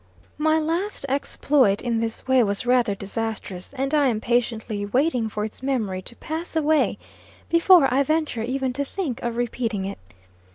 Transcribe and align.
My 0.39 0.57
last 0.57 1.05
exploit 1.07 1.79
in 1.79 1.99
this 1.99 2.27
way 2.27 2.41
was 2.41 2.65
rather 2.65 2.95
disastrous; 2.95 3.71
and 3.73 3.93
I 3.93 4.07
am 4.07 4.19
patiently 4.19 4.83
waiting 4.83 5.29
for 5.29 5.45
its 5.45 5.61
memory 5.61 6.01
to 6.01 6.15
pass 6.15 6.55
away, 6.55 6.97
before 7.49 7.87
I 7.93 8.01
venture 8.01 8.41
even 8.41 8.73
to 8.73 8.83
think 8.83 9.21
of 9.21 9.37
repeating 9.37 9.85
it. 9.85 9.99